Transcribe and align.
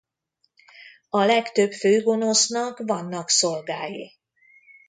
A 1.09 1.19
legtöbb 1.23 1.71
főgonosznak 1.71 2.79
vannak 2.79 3.29
szolgái. 3.29 4.17